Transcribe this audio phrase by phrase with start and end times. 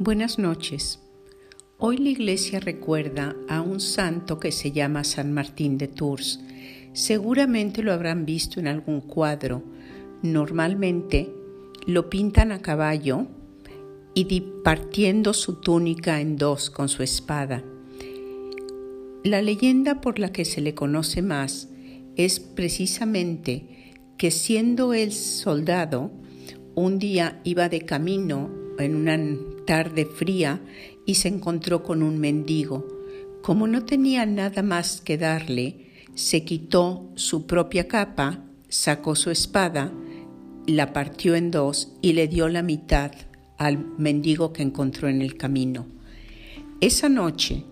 [0.00, 0.98] Buenas noches.
[1.78, 6.40] Hoy la iglesia recuerda a un santo que se llama San Martín de Tours.
[6.92, 9.62] Seguramente lo habrán visto en algún cuadro.
[10.20, 11.32] Normalmente
[11.86, 13.28] lo pintan a caballo
[14.14, 17.62] y partiendo su túnica en dos con su espada.
[19.22, 21.68] La leyenda por la que se le conoce más
[22.16, 26.10] es precisamente que siendo él soldado,
[26.74, 28.50] un día iba de camino
[28.80, 29.16] en una
[29.64, 30.60] tarde fría
[31.06, 32.86] y se encontró con un mendigo.
[33.42, 39.92] Como no tenía nada más que darle, se quitó su propia capa, sacó su espada,
[40.66, 43.12] la partió en dos y le dio la mitad
[43.58, 45.86] al mendigo que encontró en el camino.
[46.80, 47.64] Esa noche,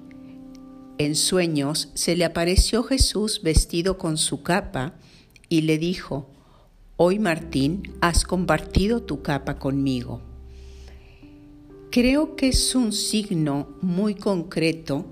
[0.98, 4.95] en sueños, se le apareció Jesús vestido con su capa
[5.48, 6.29] y le dijo,
[6.96, 10.31] Hoy Martín, has compartido tu capa conmigo.
[11.93, 15.04] Creo que es un signo muy concreto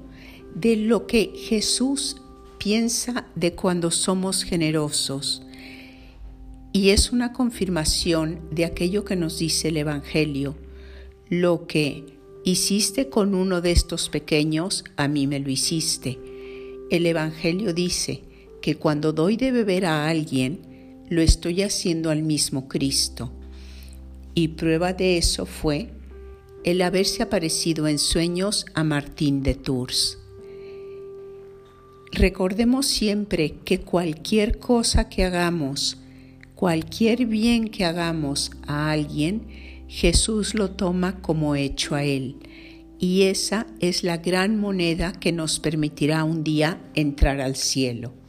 [0.55, 2.17] de lo que Jesús
[2.57, 5.43] piensa de cuando somos generosos
[6.73, 10.57] y es una confirmación de aquello que nos dice el Evangelio.
[11.29, 12.07] Lo que
[12.47, 16.19] hiciste con uno de estos pequeños, a mí me lo hiciste.
[16.91, 18.23] El Evangelio dice
[18.63, 23.31] que cuando doy de beber a alguien, lo estoy haciendo al mismo Cristo.
[24.35, 26.00] Y prueba de eso fue
[26.65, 30.19] el haberse aparecido en sueños a Martín de Tours.
[32.13, 35.99] Recordemos siempre que cualquier cosa que hagamos,
[36.55, 39.43] cualquier bien que hagamos a alguien,
[39.89, 42.37] Jesús lo toma como hecho a Él.
[42.99, 48.20] Y esa es la gran moneda que nos permitirá un día entrar al cielo.